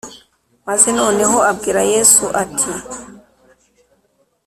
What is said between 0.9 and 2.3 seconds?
noneho abwira Yesu